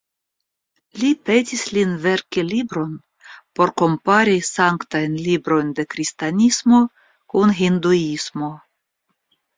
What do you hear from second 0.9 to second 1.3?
Li